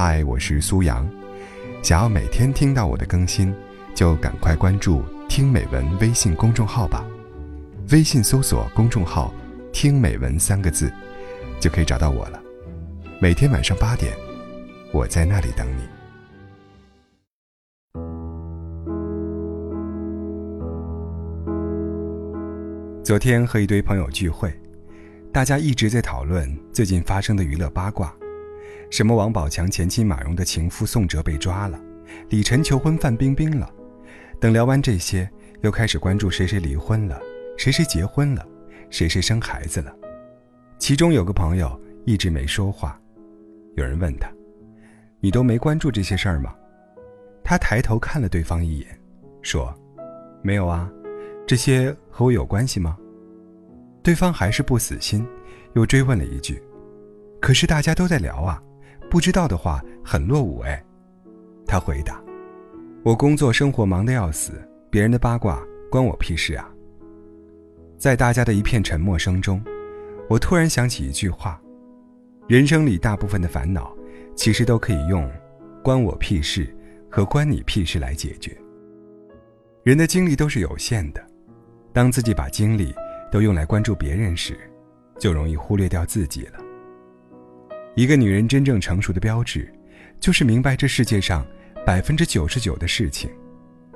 [0.00, 1.04] 嗨，我是苏阳。
[1.82, 3.52] 想要每天听到我的更新，
[3.96, 7.04] 就赶快关注“听美文”微信公众号吧。
[7.90, 9.34] 微信搜索公众号
[9.74, 10.88] “听美文”三个字，
[11.58, 12.40] 就可以找到我了。
[13.20, 14.16] 每天晚上八点，
[14.92, 15.82] 我在那里等你。
[23.02, 24.56] 昨天和一堆朋友聚会，
[25.32, 28.14] 大家一直在讨论最近发生的娱乐八卦。
[28.90, 31.78] 什么王宝强前妻马蓉的情夫宋哲被抓了，
[32.30, 33.70] 李晨求婚范冰冰了。
[34.40, 35.28] 等聊完这些，
[35.60, 37.20] 又开始关注谁谁离婚了，
[37.56, 38.46] 谁谁结婚了，
[38.90, 39.94] 谁谁生孩子了。
[40.78, 42.98] 其中有个朋友一直没说话，
[43.74, 44.32] 有人问他
[45.20, 46.54] ：“你都没关注这些事儿吗？”
[47.44, 49.00] 他抬头看了对方一眼，
[49.42, 49.74] 说
[50.40, 50.90] ：“没有啊，
[51.46, 52.96] 这些和我有关系吗？”
[54.02, 55.26] 对方还是不死心，
[55.74, 56.62] 又追问了一句
[57.40, 58.62] ：“可是大家都在聊啊。”
[59.10, 60.84] 不知道的话很落伍哎，
[61.66, 62.22] 他回答
[63.02, 64.52] ：“我工作生活忙得要死，
[64.90, 66.70] 别人的八卦关我屁事啊。”
[67.96, 69.62] 在大家的一片沉默声中，
[70.28, 71.60] 我突然想起一句话：
[72.46, 73.96] 人生里大部分的烦恼，
[74.36, 75.28] 其实都可以用
[75.82, 76.72] “关我屁事”
[77.10, 78.56] 和“关你屁事”来解决。
[79.82, 81.26] 人的精力都是有限的，
[81.92, 82.94] 当自己把精力
[83.32, 84.58] 都用来关注别人时，
[85.18, 86.60] 就容易忽略掉自己了。
[87.98, 89.68] 一个女人真正成熟的标志，
[90.20, 91.44] 就是明白这世界上
[91.84, 93.28] 百分之九十九的事情，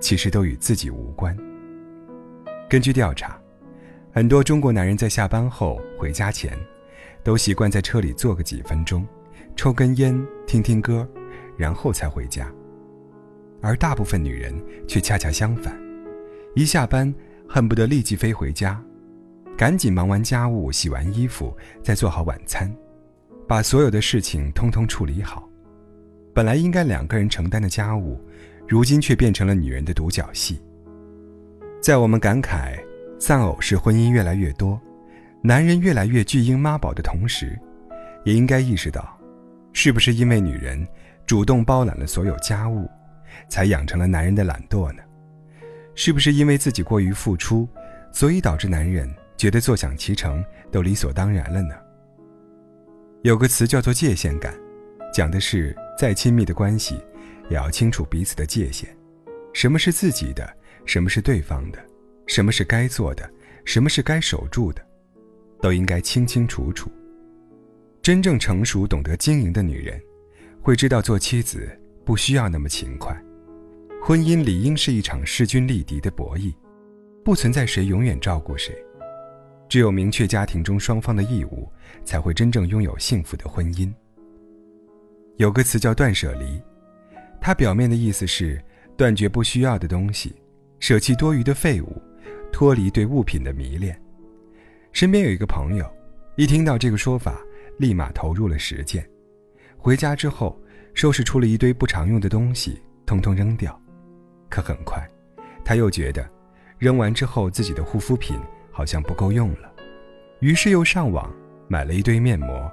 [0.01, 1.37] 其实都与自己无关。
[2.69, 3.41] 根据调查，
[4.13, 6.59] 很多中国男人在下班后回家前，
[7.23, 9.07] 都习惯在车里坐个几分钟，
[9.55, 11.09] 抽根烟，听听歌，
[11.57, 12.53] 然后才回家。
[13.61, 14.53] 而大部分女人
[14.89, 15.81] 却恰恰相反，
[16.57, 17.15] 一下班
[17.49, 18.83] 恨不得立即飞回家，
[19.57, 22.69] 赶紧忙完家务，洗完衣服，再做好晚餐。
[23.53, 25.47] 把所有的事情通通处理好，
[26.33, 28.19] 本来应该两个人承担的家务，
[28.67, 30.59] 如今却变成了女人的独角戏。
[31.79, 32.83] 在我们感慨
[33.21, 34.81] 丧偶式婚姻越来越多，
[35.43, 37.55] 男人越来越巨婴妈宝的同时，
[38.25, 39.07] 也应该意识到，
[39.75, 40.89] 是不是因为女人
[41.27, 42.89] 主动包揽了所有家务，
[43.51, 45.03] 才养成了男人的懒惰呢？
[45.95, 47.69] 是不是因为自己过于付出，
[48.13, 51.75] 所以导致男人觉得坐享其成都理所当然了呢？
[53.23, 54.53] 有个词叫做界限感，
[55.15, 56.97] 讲的是再亲密的关系，
[57.49, 58.87] 也要清楚彼此的界限，
[59.53, 61.79] 什么是自己的，什么是对方的，
[62.27, 63.31] 什么是该做的，
[63.65, 64.85] 什么是该守住的，
[65.61, 66.91] 都应该清清楚楚。
[68.03, 70.03] 真正成熟、懂得经营的女人，
[70.61, 71.71] 会知道做妻子
[72.05, 73.17] 不需要那么勤快，
[74.03, 76.53] 婚姻理应是一场势均力敌的博弈，
[77.25, 78.77] 不存在谁永远照顾谁。
[79.73, 81.67] 只有明确家庭中双方的义务，
[82.05, 83.91] 才会真正拥有幸福的婚姻。
[85.39, 86.61] 有个词叫断舍离，
[87.41, 88.63] 它表面的意思是
[88.99, 90.37] 断绝不需要的东西，
[90.79, 92.03] 舍弃多余的废物，
[92.53, 93.99] 脱离对物品的迷恋。
[94.93, 95.91] 身边有一个朋友，
[96.37, 97.41] 一听到这个说法，
[97.79, 99.09] 立马投入了实践。
[99.79, 100.61] 回家之后，
[100.93, 103.81] 收拾出了一堆不常用的东西，通通扔掉。
[104.51, 105.03] 可很快，
[105.65, 106.29] 他又觉得，
[106.77, 108.39] 扔完之后自己的护肤品。
[108.73, 109.73] 好像不够用了，
[110.41, 111.33] 于是又上网
[111.69, 112.73] 买了一堆面膜。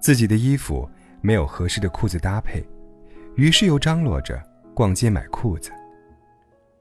[0.00, 0.88] 自己的衣服
[1.20, 2.62] 没有合适的裤子搭配，
[3.36, 4.42] 于是又张罗着
[4.74, 5.70] 逛街买裤子。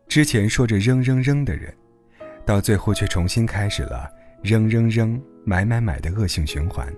[0.07, 1.73] 之前说着扔扔扔的人，
[2.45, 4.09] 到最后却重新开始了
[4.41, 6.91] 扔扔扔、买买买的恶性循环。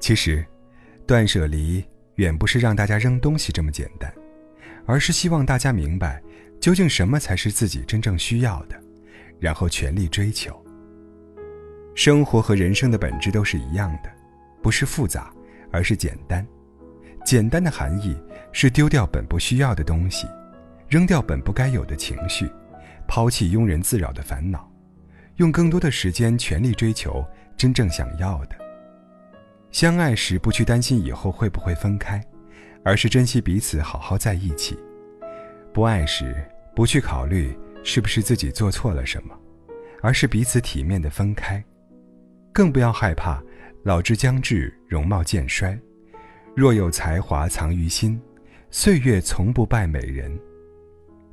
[0.00, 0.44] 其实，
[1.06, 1.82] 断舍离
[2.16, 4.12] 远不是让大家扔东西这么简单，
[4.84, 6.20] 而是希望大家明白，
[6.60, 8.76] 究竟什么才是自己真正需要的。
[9.40, 10.54] 然后全力追求。
[11.94, 14.10] 生活和人生的本质都是一样的，
[14.62, 15.32] 不是复杂，
[15.72, 16.46] 而是简单。
[17.24, 18.16] 简单的含义
[18.52, 20.26] 是丢掉本不需要的东西，
[20.88, 22.50] 扔掉本不该有的情绪，
[23.08, 24.70] 抛弃庸人自扰的烦恼，
[25.36, 27.24] 用更多的时间全力追求
[27.56, 28.56] 真正想要的。
[29.70, 32.24] 相爱时不去担心以后会不会分开，
[32.84, 34.78] 而是珍惜彼此，好好在一起。
[35.72, 36.34] 不爱时
[36.74, 37.56] 不去考虑。
[37.82, 39.38] 是不是自己做错了什么，
[40.02, 41.62] 而是彼此体面的分开，
[42.52, 43.42] 更不要害怕
[43.82, 45.78] 老之将至，容貌渐衰。
[46.54, 48.20] 若有才华藏于心，
[48.70, 50.36] 岁月从不败美人。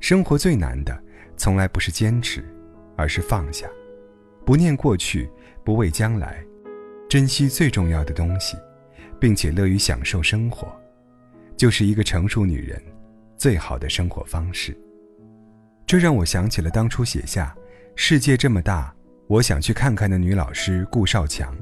[0.00, 1.02] 生活最难的，
[1.36, 2.44] 从来不是坚持，
[2.96, 3.68] 而是放下，
[4.46, 5.28] 不念过去，
[5.64, 6.42] 不畏将来，
[7.08, 8.56] 珍惜最重要的东西，
[9.20, 10.72] 并且乐于享受生活，
[11.56, 12.80] 就是一个成熟女人
[13.36, 14.76] 最好的生活方式。
[15.88, 17.56] 这让我想起了当初写下
[17.96, 18.94] “世界这么大，
[19.26, 21.56] 我想去看看”的女老师顾少强。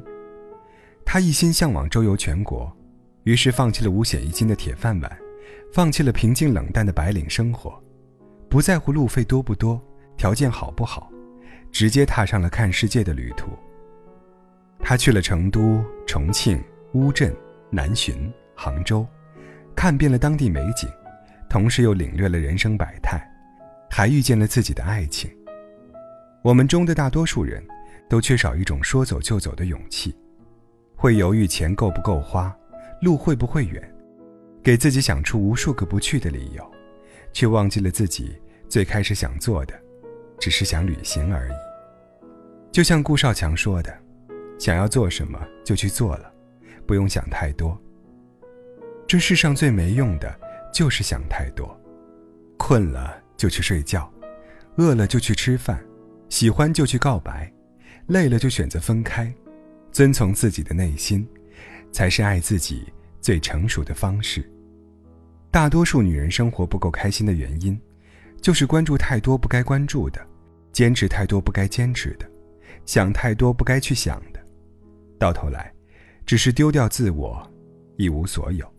[1.05, 2.76] 她一心向往周游全国，
[3.23, 5.19] 于是放弃了五险一金的铁饭碗，
[5.73, 7.81] 放弃了平静冷淡的白领生活，
[8.50, 9.81] 不在乎路费多不多，
[10.17, 11.08] 条件好不好，
[11.70, 13.52] 直接踏上了看世界的旅途。
[14.81, 16.61] 他去了成都、重庆、
[16.94, 17.32] 乌镇、
[17.70, 19.06] 南浔、杭州，
[19.76, 20.90] 看遍了当地美景，
[21.49, 23.25] 同时又领略了人生百态，
[23.91, 25.31] 还遇见了自己的爱情。
[26.43, 27.62] 我们中的大多数人，
[28.09, 30.15] 都缺少一种说走就走的勇气，
[30.94, 32.56] 会犹豫钱够不够花。
[33.03, 33.94] 路会不会远？
[34.62, 36.73] 给自己想出无数个不去的理由，
[37.33, 39.75] 却忘记了自己最开始想做的，
[40.41, 41.53] 只是想旅行而已。
[42.73, 43.94] 就像顾少强说的
[44.59, 46.33] ：“想要做什么就去做了，
[46.87, 47.79] 不用想太多。
[49.06, 50.35] 这世上最没用的
[50.73, 51.79] 就是想太多。
[52.56, 54.12] 困了就去睡觉，
[54.77, 55.83] 饿了就去吃饭，
[56.29, 57.53] 喜欢就去告白，
[58.06, 59.33] 累了就选择分开，
[59.93, 61.27] 遵从自己的内心。”
[61.93, 62.93] 才是爱自己
[63.23, 64.47] 最成熟的方式。
[65.50, 67.81] 大多数女人生活不够开心的原因，
[68.43, 70.21] 就是关注太多不该关注的，
[70.73, 72.31] 坚持太多不该坚持的，
[72.85, 74.41] 想太多不该去想的，
[75.19, 75.73] 到头来，
[76.27, 77.50] 只是丢掉自我，
[77.97, 78.71] 一无所有。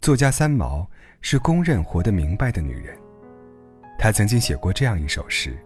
[0.00, 0.88] 作家三毛
[1.20, 2.96] 是公认活得明白的女人，
[3.98, 5.56] 他曾经写过这样一首诗：“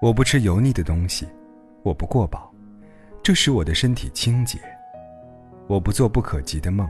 [0.00, 1.26] 我不吃油腻的东西，
[1.82, 2.52] 我不过饱，
[3.22, 4.58] 这使我的身体清洁。”
[5.66, 6.88] 我不做不可及的梦，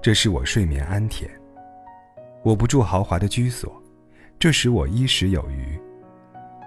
[0.00, 1.26] 这使我睡眠安恬；
[2.42, 3.70] 我不住豪华的居所，
[4.38, 5.78] 这使我衣食有余；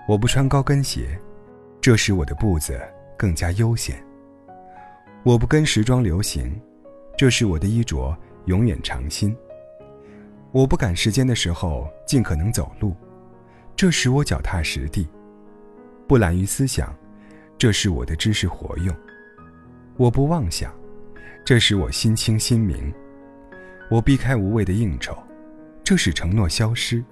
[0.08, 1.20] 我不穿高跟鞋，
[1.82, 2.80] 这使我的步子
[3.18, 3.96] 更加悠闲；
[5.24, 6.62] 我不跟时装流行，
[7.18, 9.34] 这使我的衣着永远长新；
[10.52, 12.94] 我不赶时间的时候尽可能走路，
[13.76, 15.08] 这使我脚踏实地；
[16.08, 16.94] 不懒于思想，
[17.58, 18.94] 这使我的知识活用；
[19.98, 20.74] 我不妄想。
[21.44, 22.94] 这使我心清心明，
[23.90, 25.18] 我避开无谓的应酬，
[25.84, 27.04] 这使承诺消失；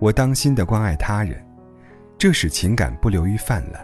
[0.00, 1.40] 我当心的关爱他人，
[2.18, 3.80] 这使情感不流于泛滥；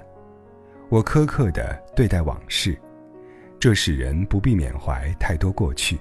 [0.88, 2.76] 我苛刻的对待往事，
[3.60, 5.96] 这使人不必缅怀太多过去；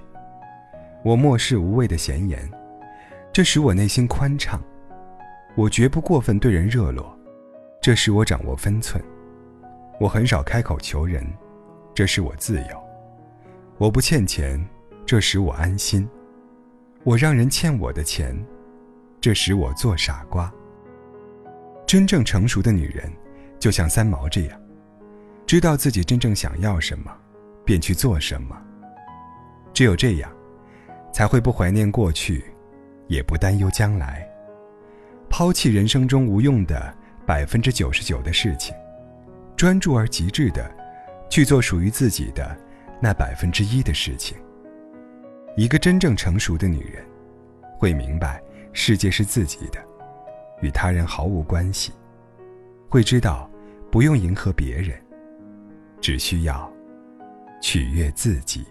[1.04, 2.50] 我漠视无谓的闲言，
[3.32, 4.58] 这使我内心宽敞；
[5.54, 7.16] 我绝不过分对人热络，
[7.80, 9.00] 这使我掌握分寸；
[10.00, 11.24] 我很少开口求人，
[11.94, 12.84] 这使我自由。
[13.78, 14.60] 我不欠钱，
[15.06, 16.04] 这使我安心；
[17.04, 18.36] 我让人欠我的钱，
[19.20, 20.52] 这使我做傻瓜。
[21.86, 23.12] 真正成熟的女人，
[23.60, 24.60] 就像三毛这样，
[25.46, 27.16] 知道自己真正想要什么，
[27.64, 28.60] 便去做什么。
[29.72, 30.30] 只有这样，
[31.12, 32.44] 才会不怀念过去，
[33.10, 34.24] 也不担忧将来，
[35.28, 36.94] 抛弃人生中无用的
[37.26, 38.72] 百分之九十九的事情，
[39.56, 40.70] 专注而极致的
[41.28, 42.56] 去做属于自己的。
[43.02, 44.36] 那百分之一的事情。
[45.56, 47.02] 一个真正成熟的女人，
[47.78, 48.42] 会明白
[48.74, 49.82] 世界是自己的，
[50.60, 51.92] 与他人毫无关系；
[52.90, 53.50] 会知道
[53.90, 55.02] 不用迎合别人，
[55.98, 56.70] 只需要
[57.62, 58.66] 取悦自己。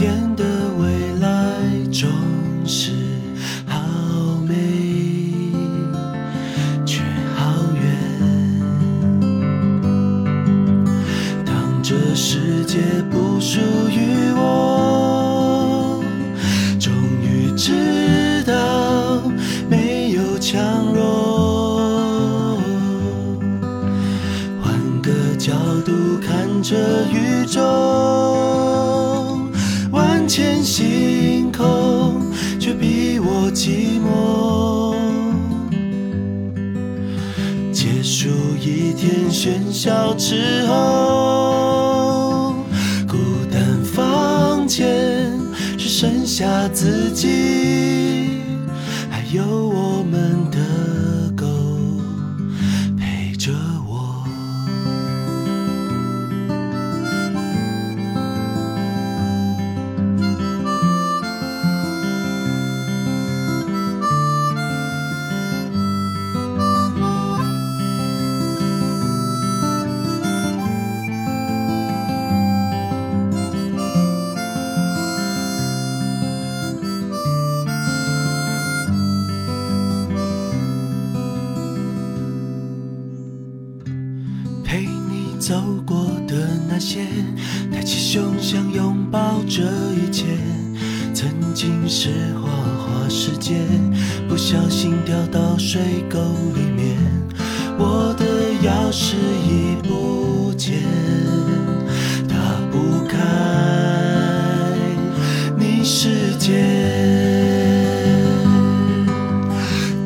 [0.00, 0.42] 见的
[0.78, 0.88] 未
[1.20, 1.28] 来
[1.92, 2.08] 总
[2.64, 2.90] 是
[3.66, 3.78] 好
[4.48, 4.54] 美，
[6.86, 7.02] 却
[7.36, 7.82] 好远。
[11.44, 12.78] 当这世界
[13.10, 16.02] 不属于我，
[16.78, 16.90] 终
[17.22, 19.30] 于知道
[19.68, 22.56] 没有强弱。
[24.62, 25.52] 换个角
[25.84, 25.92] 度
[26.26, 27.60] 看着宇宙，
[30.40, 34.96] 见星空却比我寂寞
[37.70, 42.54] 结束一天喧嚣之后
[43.06, 43.18] 孤
[43.52, 45.30] 单房间
[45.76, 48.40] 只剩下自己
[49.10, 50.89] 还有我们的。
[85.50, 87.00] 走过的那些，
[87.72, 89.64] 抬起胸想拥抱这
[89.94, 90.26] 一切。
[91.12, 93.56] 曾经是花花世界，
[94.28, 96.20] 不小心掉到水沟
[96.54, 96.96] 里面，
[97.80, 98.24] 我的
[98.62, 100.84] 钥匙已不见，
[102.28, 102.36] 打
[102.70, 103.18] 不开
[105.58, 106.62] 你世界。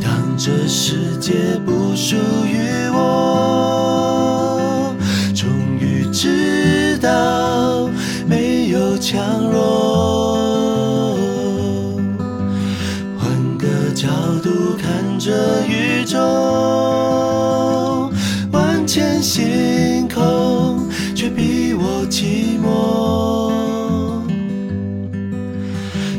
[0.01, 2.57] 当这世界不属于
[9.05, 9.21] 强
[9.53, 11.15] 弱。
[13.19, 14.09] 换个角
[14.43, 14.49] 度
[14.81, 15.31] 看这
[15.67, 16.19] 宇宙，
[18.51, 23.53] 万千星空却比我寂寞。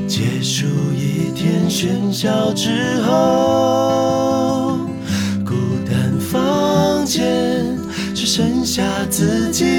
[0.08, 4.78] 结束一天喧嚣之后，
[5.44, 5.56] 孤
[5.90, 7.76] 单房间
[8.14, 9.75] 只剩下自己。